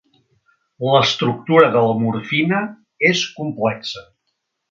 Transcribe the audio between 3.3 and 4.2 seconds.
complexa.